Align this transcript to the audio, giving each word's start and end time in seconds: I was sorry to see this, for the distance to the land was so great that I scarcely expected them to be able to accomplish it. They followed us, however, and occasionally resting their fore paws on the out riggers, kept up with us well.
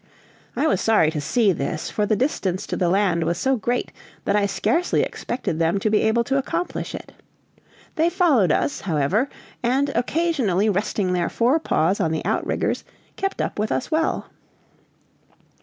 I 0.55 0.65
was 0.65 0.81
sorry 0.81 1.11
to 1.11 1.21
see 1.21 1.51
this, 1.51 1.91
for 1.91 2.07
the 2.07 2.15
distance 2.15 2.65
to 2.65 2.75
the 2.75 2.89
land 2.89 3.23
was 3.23 3.37
so 3.37 3.55
great 3.55 3.91
that 4.25 4.35
I 4.35 4.47
scarcely 4.47 5.03
expected 5.03 5.59
them 5.59 5.77
to 5.77 5.91
be 5.91 6.01
able 6.01 6.23
to 6.23 6.39
accomplish 6.39 6.95
it. 6.95 7.13
They 7.97 8.09
followed 8.09 8.51
us, 8.51 8.81
however, 8.81 9.29
and 9.61 9.89
occasionally 9.89 10.71
resting 10.71 11.13
their 11.13 11.29
fore 11.29 11.59
paws 11.59 11.99
on 11.99 12.11
the 12.11 12.25
out 12.25 12.47
riggers, 12.47 12.83
kept 13.15 13.41
up 13.41 13.59
with 13.59 13.71
us 13.71 13.91
well. 13.91 14.25